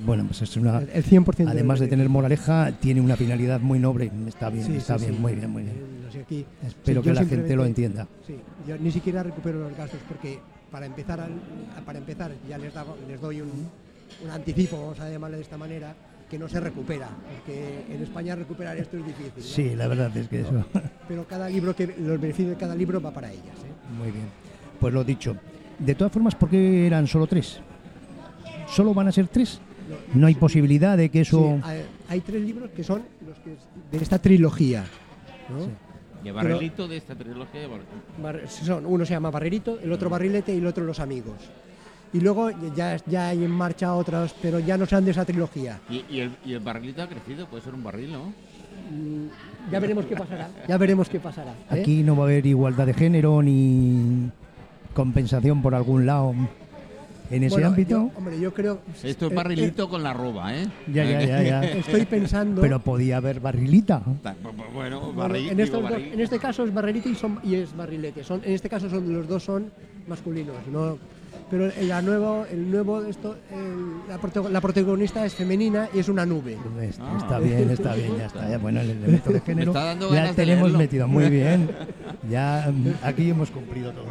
[0.05, 0.79] Bueno, pues es una.
[0.79, 4.11] El, el 100% de los Además de tener moraleja, tiene una finalidad muy noble.
[4.27, 5.21] Está bien, Sí, está sí, bien, sí.
[5.21, 5.75] muy bien, muy bien.
[5.75, 8.07] Eh, no sé, aquí- Espero que la gente lo entienda.
[8.25, 8.35] Sí,
[8.67, 10.39] yo ni siquiera recupero los gastos porque
[10.71, 11.27] para empezar,
[11.85, 12.73] para empezar ya les,
[13.21, 13.49] doy un,
[14.23, 15.93] un anticipo, vamos a llamarle de esta manera,
[16.29, 19.33] que no se recupera, porque en España recuperar esto es difícil.
[19.35, 19.41] ¿no?
[19.43, 20.65] Sí, la verdad es que eso.
[21.07, 23.43] Pero cada libro que los beneficios de cada libro va para ellas.
[23.43, 23.93] ¿eh?
[23.97, 24.25] Muy bien.
[24.79, 25.35] Pues lo dicho.
[25.77, 27.59] De todas formas, ¿por qué eran solo tres?
[28.67, 29.59] ¿Solo van a ser tres?
[30.13, 31.55] No hay posibilidad de que eso.
[31.57, 33.55] Sí, hay, hay tres libros que son los que
[33.97, 34.83] de esta trilogía.
[35.49, 35.67] ¿no?
[36.23, 37.67] Y el barrilito de esta trilogía.
[38.21, 41.35] Bar- son, uno se llama Barrerito, el otro Barrilete y el otro Los Amigos.
[42.13, 45.79] Y luego ya, ya hay en marcha otros, pero ya no sean de esa trilogía.
[45.89, 48.25] Y, y el, y el barrilito ha crecido, puede ser un barril, ¿no?
[48.91, 50.49] Mm, ya veremos qué pasará.
[50.67, 51.51] Ya veremos qué pasará.
[51.71, 51.79] ¿eh?
[51.81, 54.29] Aquí no va a haber igualdad de género ni
[54.93, 56.35] compensación por algún lado
[57.31, 57.89] en ese Bueno, ámbito.
[57.89, 58.79] yo- hombre, yo creo.
[59.03, 60.67] Esto es eh, barrilito con la roba, ¿eh?
[60.91, 61.63] Ya, ya, ya, ya.
[61.79, 62.61] estoy pensando.
[62.61, 64.01] Pero podía haber barrilita.
[64.21, 67.55] Ta- Bueno, Bueno, barril, en, digo dos- en este caso es barrilito y, son, y
[67.55, 68.23] es barrilete.
[68.23, 69.71] Son, en este caso son, los dos son
[70.07, 70.55] masculinos.
[70.71, 70.97] ¿no?
[71.49, 75.99] Pero el, la nuevo, el nuevo esto, el- la, protago- la protagonista es femenina y
[75.99, 76.57] es una nube.
[76.81, 77.17] Está, Ah.
[77.17, 78.49] está bien, está bien, ya está.
[78.49, 81.07] Ya, bueno, el elemento de género está dando ya tenemos metido.
[81.07, 81.69] Muy bien.
[82.29, 82.71] Ya
[83.03, 84.07] aquí hemos cumplido todos.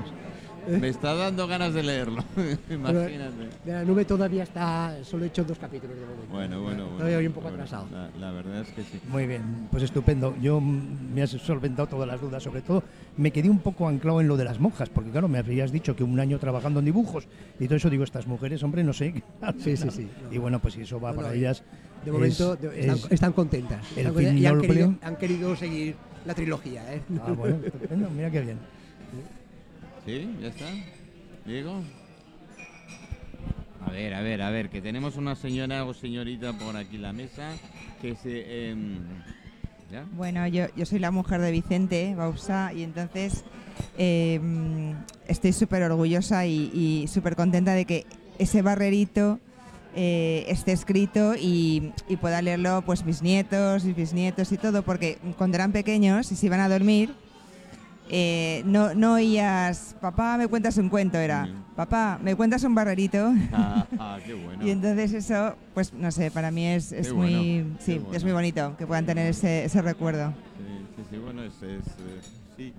[0.68, 2.22] Me está dando ganas de leerlo.
[2.70, 3.48] Imagínate.
[3.64, 4.96] de la nube todavía está.
[5.04, 6.26] Solo he hecho dos capítulos de momento.
[6.30, 6.96] Bueno, bueno, bueno.
[6.98, 7.86] Todavía voy un poco Bueno, atrasado.
[7.92, 9.00] La, la verdad es que sí.
[9.08, 10.34] Muy bien, pues estupendo.
[10.40, 12.82] Yo me has solventado todas las dudas, sobre todo
[13.16, 15.96] me quedé un poco anclado en lo de las monjas, porque claro, me habías dicho
[15.96, 17.26] que un año trabajando en dibujos
[17.58, 19.22] y todo eso, digo, estas mujeres, hombre, no sé.
[19.58, 20.08] Sí, sí, sí.
[20.30, 21.62] Y bueno, pues si eso va No, no, para y- ellas.
[22.04, 23.84] De momento es- están, es- están contentas.
[23.92, 26.94] el Están contentas y han querido, han querido seguir la trilogía.
[26.94, 27.00] ¿eh?
[27.22, 28.58] Ah, bueno, estupendo, mira qué bien.
[30.06, 30.36] ¿Sí?
[30.40, 30.66] ¿Ya está?
[31.46, 31.82] ¿Diego?
[33.86, 37.02] A ver, a ver, a ver, que tenemos una señora o señorita por aquí en
[37.02, 37.52] la mesa
[38.00, 38.70] que se...
[38.70, 38.98] em.
[40.12, 43.44] Bueno, yo, yo soy la mujer de Vicente Bausa y entonces
[43.98, 44.92] mm,
[45.26, 48.06] estoy súper orgullosa y, y súper contenta de que
[48.38, 49.40] ese barrerito
[49.96, 55.18] eh, esté escrito y, y pueda leerlo pues mis nietos y bisnietos y todo, porque
[55.36, 57.12] cuando eran pequeños y se iban a dormir,
[58.12, 63.32] eh, no, no oías, papá, me cuentas un cuento, era, papá, me cuentas un barrerito.
[63.52, 64.66] Ah, ah, qué bueno.
[64.66, 68.74] Y entonces eso, pues no sé, para mí es, es muy, sí, es muy bonito
[68.76, 70.32] que puedan tener ese, ese recuerdo.
[70.58, 72.20] Sí, sí, sí, bueno, es, es, eh,
[72.56, 72.72] sí,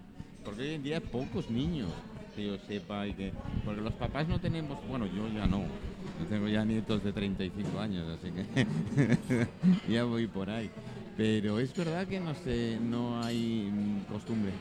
[0.44, 1.88] porque hoy en día hay pocos niños
[2.36, 3.32] que yo sepa y que,
[3.64, 7.80] porque los papás no tenemos, bueno, yo ya no, yo tengo ya nietos de 35
[7.80, 9.48] años, así que
[9.94, 10.70] ya voy por ahí,
[11.16, 13.72] pero es verdad que no sé, no hay
[14.12, 14.52] costumbre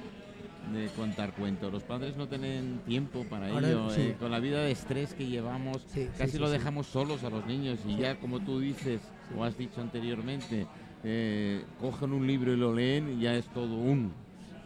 [0.73, 4.01] de contar cuentos, los padres no tienen tiempo para Ahora, ello, sí.
[4.03, 6.53] eh, con la vida de estrés que llevamos, Sí, casi sí, lo sí.
[6.53, 9.01] dejamos solos a los niños y ya como tú dices,
[9.37, 10.67] o has dicho anteriormente,
[11.03, 14.13] eh, cogen un libro y lo leen y ya es todo un.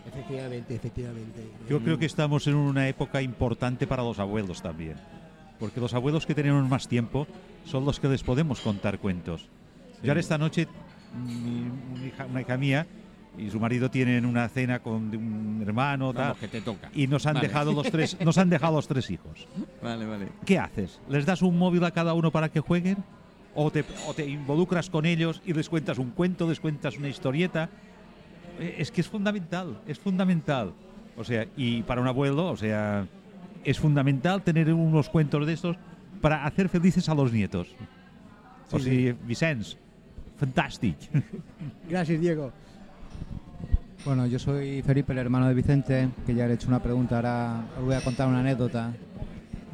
[0.07, 1.43] Efectivamente, efectivamente.
[1.71, 4.97] Yo creo que estamos en una época importante para los abuelos también.
[5.59, 7.27] Porque los abuelos que tenemos más tiempo
[7.65, 9.49] son los que les podemos contar cuentos.
[10.03, 10.69] Ya esta noche,
[11.27, 12.87] mi- una hija, una hija mía
[13.39, 16.91] y su marido tienen una cena con un hermano tal, Vamos, que te toca.
[16.95, 17.49] y nos han Vale.
[17.49, 19.47] dejado los tres, nos han dejado los tres hijos.
[19.83, 20.29] Vale, vale.
[20.45, 21.01] ¿Qué haces?
[21.09, 22.99] ¿Les das un móvil a cada uno para que jueguen?
[23.57, 27.09] ¿O te, o te involucras con ellos y les cuentas un cuento, les cuentas una
[27.09, 27.69] historieta?
[28.59, 30.73] Eh, Es que es fundamental, es fundamental.
[31.17, 33.07] O sea, y para un abuelo, o sea,
[33.65, 35.77] es fundamental tener unos cuentos de estos
[36.21, 37.69] para hacer felices a los nietos.
[38.73, 39.77] o Sí, sigui, Vicenç,
[40.41, 40.97] fantàstic.
[41.89, 42.51] Gracias, Diego.
[44.05, 47.17] Bueno, yo soy Felipe, el hermano de Vicente, que ya le he hecho una pregunta,
[47.17, 48.93] ahora os voy a contar una anécdota.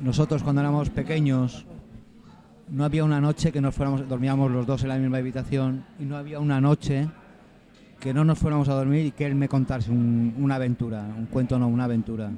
[0.00, 1.66] Nosotros cuando éramos pequeños
[2.68, 6.04] no había una noche que nos fuéramos, dormíamos los dos en la misma habitación y
[6.04, 7.08] no había una noche
[7.98, 11.26] que no nos fuéramos a dormir y que él me contase un- una aventura, un
[11.26, 12.30] cuento no, una aventura.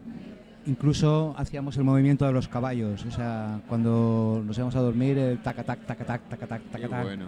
[0.67, 5.39] Incluso hacíamos el movimiento de los caballos, o sea, cuando nos íbamos a dormir, el
[5.43, 7.03] taca tac taca tac taca tac taca tac.
[7.05, 7.27] bueno.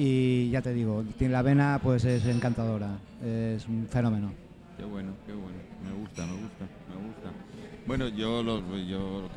[0.00, 4.30] Y ya te digo, tiene la vena pues es encantadora, es un fenómeno.
[4.76, 5.58] Qué bueno, qué bueno.
[5.84, 7.32] Me gusta, me gusta, me gusta.
[7.84, 9.28] Bueno, yo, lo, yo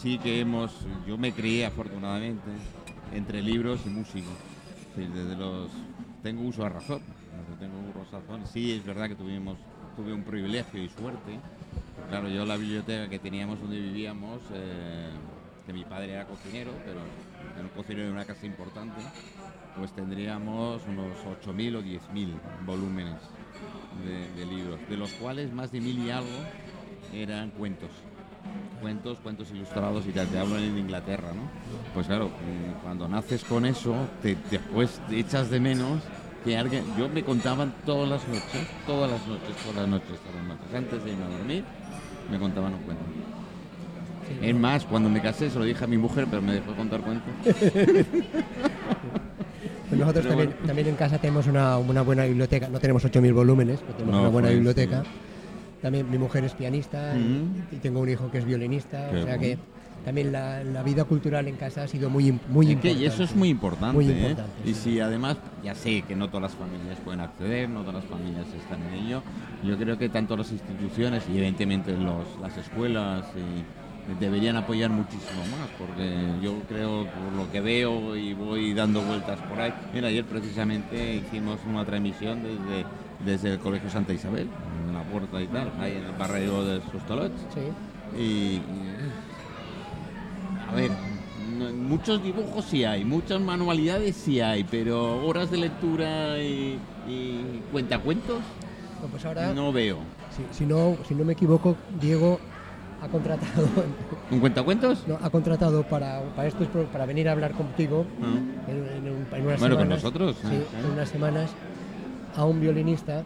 [0.00, 2.48] sí que hemos, yo me crié afortunadamente
[3.12, 4.28] entre libros y música.
[4.94, 5.68] Sí, desde los,
[6.22, 7.02] tengo uso de razón,
[7.58, 8.46] tengo uso de razón.
[8.46, 9.58] Sí, es verdad que tuvimos,
[9.96, 11.40] tuve un privilegio y suerte.
[12.08, 15.10] Claro, yo la biblioteca que teníamos donde vivíamos, eh,
[15.66, 17.00] que mi padre era cocinero, pero
[17.52, 19.00] era un cocinero de una casa importante,
[19.76, 22.32] pues tendríamos unos 8.000 o 10.000
[22.66, 23.16] volúmenes
[24.04, 26.28] de, de libros, de los cuales más de mil y algo
[27.12, 27.90] eran cuentos.
[28.80, 31.42] Cuentos, cuentos ilustrados y tal, te hablo en Inglaterra, ¿no?
[31.92, 36.00] Pues claro, mm, cuando naces con eso, te, después te echas de menos
[36.44, 36.84] que alguien...
[36.96, 40.74] Yo me contaban todas las noches, todas las noches, todas las noches, todas las noches,
[40.74, 41.64] antes de irme a dormir,
[42.30, 43.04] me contaban un cuento.
[44.40, 47.00] Es más, cuando me casé se lo dije a mi mujer, pero me dejó contar
[47.00, 47.32] cuentos.
[49.88, 50.26] Pues nosotros
[50.66, 52.68] también, en casa tenemos una, una buena biblioteca.
[52.68, 55.02] No tenemos 8.000 volúmenes, pero tenemos No, una buena pues, biblioteca.
[55.02, 55.08] sí.
[55.82, 57.62] También mi mujer es pianista y- Mm.
[57.72, 59.08] y, tengo un hijo que es violinista.
[59.10, 59.40] Qué o sea bueno.
[59.40, 59.58] que
[60.04, 63.02] también la, la vida cultural en casa ha sido muy, muy Es que- importante.
[63.02, 63.94] y eso es muy importante.
[63.94, 64.36] Muy ¿eh?
[64.64, 68.04] Y si además, ya sé que no todas las familias pueden acceder, no todas las
[68.06, 69.22] familias están en ello,
[69.64, 73.62] yo creo que tanto las instituciones y evidentemente los, las escuelas eh,
[74.20, 79.38] deberían apoyar muchísimo más, porque yo creo, por lo que veo y voy dando vueltas
[79.42, 82.84] por ahí, mira, ayer precisamente hicimos una transmisión desde
[83.24, 84.48] desde el Colegio Santa Isabel,
[84.86, 87.34] en la puerta y tal, ahí en el barrio de Sustolots.
[87.52, 88.16] Sí.
[88.16, 88.60] Y,
[90.70, 90.90] a ver,
[91.74, 98.38] muchos dibujos sí hay, muchas manualidades sí hay, pero horas de lectura y, y cuentacuentos
[99.02, 99.98] No, pues ahora, no veo.
[100.36, 102.38] si, si no, si no me equivoco, Diego
[103.00, 103.68] ha contratado,
[104.30, 105.04] ¿Un cuentacuentos?
[105.06, 108.70] no, ha contratado para, para, estos pro- para venir a hablar contigo Ah.
[108.70, 111.50] en, en un- en unas Bueno, con semanas, nosotros, sí, ah, en unas semanas
[112.36, 113.24] a un violinista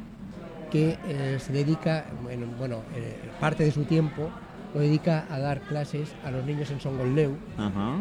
[0.71, 4.31] que eh, se dedica, bueno, bueno, eh, parte de su tiempo
[4.75, 7.97] lo dedica a dar clases a los niños en Songolneu Ajá.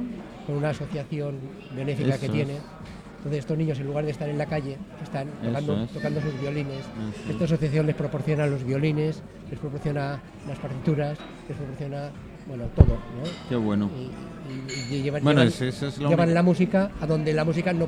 [0.47, 1.39] con una asociación
[1.75, 2.57] benéfica que tiene.
[3.21, 3.25] Es.
[3.25, 5.89] Entonces estos niños en lugar de estar en la calle están tocando, es.
[5.91, 6.83] tocando sus violines.
[7.29, 12.09] Esta asociación les proporciona los violines, les proporciona las partituras, les proporciona
[12.47, 13.23] bueno todo, ¿no?
[13.49, 13.89] Qué bueno.
[13.95, 17.87] Y, y- y llevan, Bueno, llevan- es- la música a donde la música no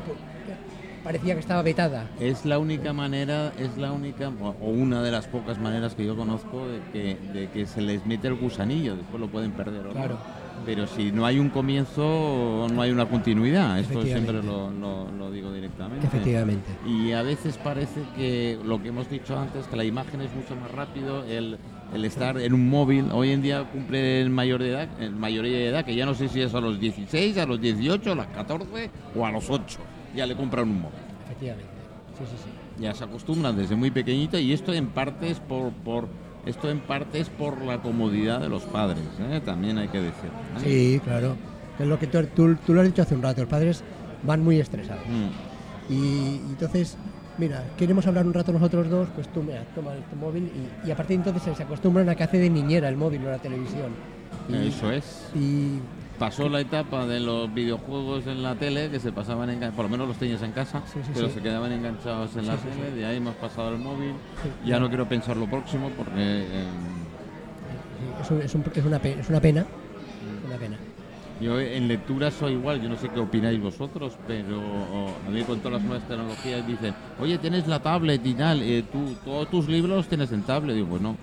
[1.04, 2.06] parecía que estaba vetada.
[2.20, 4.30] Es la única manera, es la única,
[4.62, 8.06] o una de las pocas maneras que yo conozco de que, de que se les
[8.06, 9.88] mete el gusanillo, después lo pueden perder.
[9.88, 9.92] ¿o?
[9.92, 10.18] Claro.
[10.66, 13.80] Pero si no hay un comienzo, no hay una continuidad.
[13.80, 16.08] Esto siempre lo, lo- lo digo directamente.
[16.08, 16.70] Efectivamente.
[16.88, 20.56] Y a veces parece que lo que hemos dicho antes, que la imagen es mucho
[20.56, 21.58] más rápido, el,
[21.94, 25.58] el estar en un móvil, hoy en día cumple el mayor de edad, el mayoría
[25.58, 28.16] de edad, que ya no sé si es a los 16, a los 18, a
[28.16, 29.80] los 14 o a los 8.
[30.16, 30.96] Ya le compran un móvil.
[31.26, 31.70] Efectivamente.
[32.18, 32.82] Sí, sí, sí.
[32.82, 36.08] Ya se acostumbran desde muy pequeñito y esto en parte es por, por
[36.46, 39.42] esto en parte es por la comodidad de los padres, ¿eh?
[39.44, 40.30] también hay que decir.
[40.58, 40.62] ¿eh?
[40.64, 41.36] Sí, claro.
[41.80, 43.84] Es lo que tú, tú- tú lo has dicho hace un rato, los padres
[44.24, 45.04] van muy estresados.
[45.08, 45.92] Mm.
[45.94, 46.98] Y, entonces,
[47.38, 50.50] mira, queremos hablar un rato nosotros dos, pues tú, mira, toma tu móvil
[50.84, 53.26] y, y a partir de entonces se acostumbran a que hace de niñera el móvil
[53.26, 53.92] o la televisión.
[54.50, 55.30] Y, Eso es.
[55.36, 55.80] y
[56.24, 59.90] Pasó la etapa de los videojuegos en la tele, que se pasaban, engan- por lo
[59.90, 61.34] menos los tenías en casa, Sí, sí, pero sí.
[61.34, 64.14] se quedaban enganchados en la tele, de ahí hemos pasado al móvil.
[64.66, 66.14] Ya no quiero pensar lo próximo porque...
[66.16, 66.64] eh,
[68.00, 69.66] sí, es, un- es un- es una, es una pena.
[70.48, 70.78] Una pena.
[71.42, 74.62] Yo en lectura soy igual, yo no sé qué opináis vosotros, pero
[75.28, 78.82] a mí con todas las nuevas tecnologías dicen, oye, tienes la tablet y tal, eh,
[78.90, 80.74] tú, todos tus libros tienes en tablet.
[80.78, 81.18] Digo, pues no,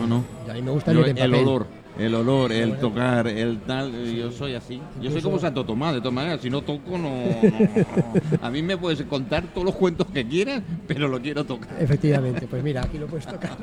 [0.00, 0.24] no, no.
[0.44, 1.68] Y a mí me gusta Yo, en el olor,
[1.98, 4.80] el olor, el tocar, el tal, yo soy así.
[5.00, 8.36] Yo soy como Santo Tomás, de todas maneras, si no toco, no, no.
[8.42, 11.70] A mí me puedes contar todos los cuentos que quieras, pero lo quiero tocar.
[11.80, 13.56] Efectivamente, pues mira, aquí lo puedes tocar.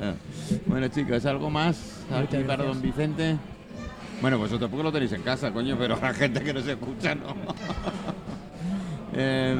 [0.00, 0.14] Ah.
[0.66, 3.36] Bueno, chicos, ¿algo más aquí para don Vicente?
[4.20, 7.14] Bueno, pues vosotros porque lo tenéis en casa, coño, pero la gente que nos escucha
[7.14, 7.34] no.
[9.14, 9.54] Eh,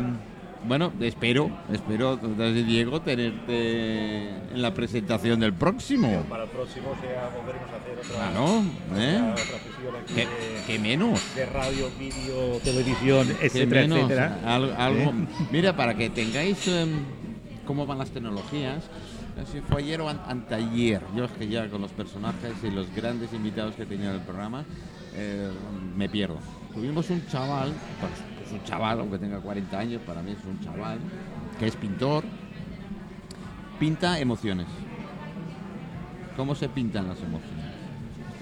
[0.67, 6.25] bueno, espero, espero, entonces, Diego, tenerte en la presentación del próximo.
[6.29, 8.63] Para el próximo sea, volveremos a hacer otra, Claro,
[8.97, 9.21] ¿eh?
[9.33, 11.21] otra sesión aquí ¿Qué, de, qué menos?
[11.35, 13.99] de radio, vídeo, televisión, ¿Qué etcétera, menos?
[14.01, 14.39] etcétera.
[14.45, 15.27] Al- algo, ¿Eh?
[15.53, 17.01] Mira, para que tengáis em,
[17.67, 18.85] cómo van las tecnologías,
[19.51, 22.95] si fue ayer o an- anteayer, yo es que ya con los personajes y los
[22.95, 24.65] grandes invitados que tenía en el programa,
[25.17, 25.51] eh,
[25.97, 26.39] me pierdo.
[26.75, 28.13] Tuvimos un chaval, pues
[28.53, 30.99] un chaval, aunque tenga 40 años, para mí es un chaval,
[31.59, 32.25] que es pintor,
[33.79, 34.67] pinta emociones.
[36.37, 37.67] ¿Cómo se pintan las emociones?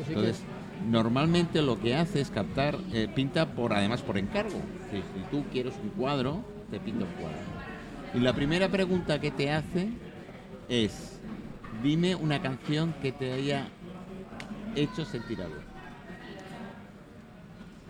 [0.09, 0.43] Entonces,
[0.89, 4.61] normalmente lo que hace es captar, eh, pinta por además por encargo.
[4.91, 7.39] Si, si tú quieres un cuadro, te pinta un cuadro.
[8.15, 9.89] Y la primera pregunta que te hace
[10.69, 11.21] es,
[11.83, 13.69] dime una canción que te haya
[14.75, 15.70] hecho sentir algo.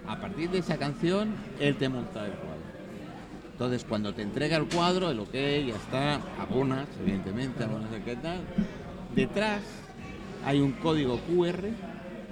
[0.06, 1.28] A partir de esa canción,
[1.60, 2.60] él te monta el cuadro.
[3.52, 8.16] Entonces, cuando te entrega el cuadro, el ok, ya está, abonas, evidentemente, abonas el qué
[8.16, 8.38] tal.
[9.14, 9.60] Detrás
[10.44, 11.68] hay un código QR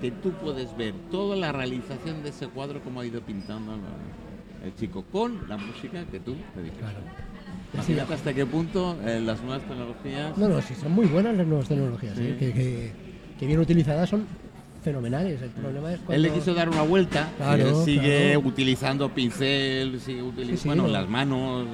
[0.01, 4.67] que tú puedes ver toda la realización de ese cuadro, como ha ido pintando la-
[4.67, 6.81] el chico, con la música que tú le dijiste.
[6.81, 6.99] Claro.
[7.75, 10.37] Imagínate hasta qué punto eh, las nuevas tecnologías...
[10.39, 12.23] No, no, sí, son muy buenas las nuevas tecnologías, Sí.
[12.25, 12.37] ¿eh?
[12.39, 12.93] que, que-
[13.39, 14.27] que bien utilizadas son
[14.89, 15.43] fenomenales.
[15.43, 16.15] El problema es cuando...
[16.15, 18.49] Él le quiso dar una vuelta, Claro, él sigue claro.
[18.49, 20.89] utilizando pincel, sigue utilizando Sí, sí, bueno, no.
[20.89, 21.67] las manos,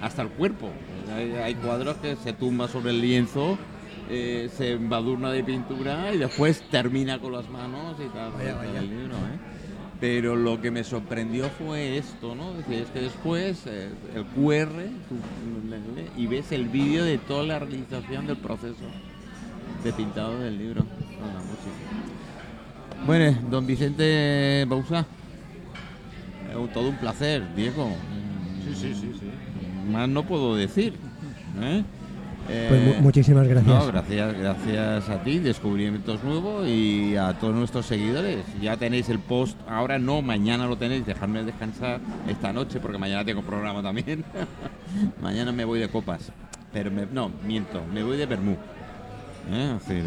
[0.00, 0.70] hasta el cuerpo.
[1.14, 3.58] Hay, hay cuadros que se tumba sobre el lienzo,
[4.08, 8.32] eh, se embadurna de pintura y después termina con las manos y tal.
[8.32, 8.78] Vaya, tal vaya.
[8.78, 9.38] el libro, ¿eh?
[10.00, 12.54] Pero lo que me sorprendió fue esto, ¿no?
[12.72, 14.70] Es que después eh, el QR
[15.08, 15.16] tú,
[16.16, 18.86] y ves el vídeo de toda la realización del proceso
[19.84, 21.99] de pintado del libro con la música.
[23.06, 25.00] Bueno, don Vicente Bausa,
[26.50, 27.90] eh, todo un placer, Diego.
[28.64, 29.30] Sí, sí, sí, sí.
[29.90, 30.94] Más no puedo decir.
[31.60, 31.82] ¿eh?
[32.68, 33.66] Pues mu- Eh, muchísimas gracias.
[33.74, 38.44] no, gracias, gracias a ti, descubrimientos nuevos y a todos nuestros seguidores.
[38.60, 43.24] Ya tenéis el post, ahora no, mañana lo tenéis, dejadme descansar esta noche porque mañana
[43.24, 44.24] tengo programa también.
[45.22, 46.32] mañana me voy de copas.
[46.72, 48.56] pero me- no, miento, me voy de Bermú.
[49.50, 49.76] ¿Eh?
[49.76, 50.04] Es decir,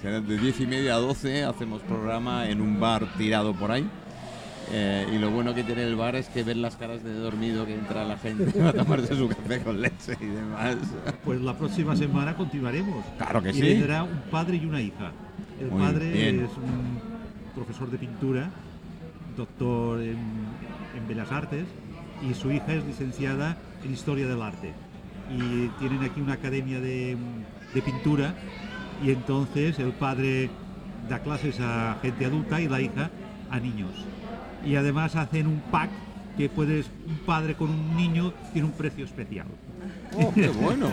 [0.00, 3.88] será de 10 y media a 12 hacemos programa en un bar tirado por ahí.
[4.72, 7.64] Eh, y lo bueno que tiene el bar es que ver las caras de dormido
[7.66, 10.76] que entra la gente a tomarse su café con leche y demás.
[11.24, 13.04] Pues la próxima semana continuaremos.
[13.16, 13.60] Claro que y sí.
[13.60, 15.12] vendrá un padre y una hija.
[15.60, 16.44] El Muy padre bien.
[16.44, 17.00] es un
[17.54, 18.50] profesor de pintura,
[19.36, 20.18] doctor en,
[20.96, 21.64] en Bellas Artes,
[22.28, 24.72] y su hija es licenciada en Historia del Arte.
[25.30, 27.16] Y tienen aquí una academia de,
[27.74, 28.34] de pintura,
[29.04, 30.50] y entonces el padre
[31.08, 33.10] da clases a gente adulta y la hija
[33.50, 33.92] a niños.
[34.64, 35.90] Y además hacen un pack
[36.36, 39.46] que puedes, un padre con un niño tiene un precio especial.
[40.14, 40.90] ¡Oh, qué bueno!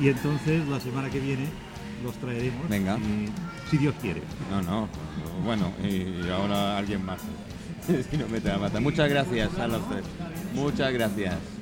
[0.00, 1.46] Y entonces la semana que viene
[2.04, 2.68] los traeremos.
[2.68, 2.96] Venga.
[2.96, 3.28] Si,
[3.70, 4.22] si Dios quiere.
[4.50, 4.88] No, no,
[5.44, 7.20] bueno, y, y ahora alguien más.
[8.10, 8.80] si no mete la pata.
[8.80, 10.04] Muchas gracias a los tres.
[10.54, 11.57] Muchas gracias.